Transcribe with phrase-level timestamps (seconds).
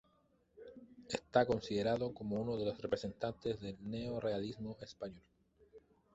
[1.11, 5.21] Está considerado como uno de los representantes del neorrealismo español.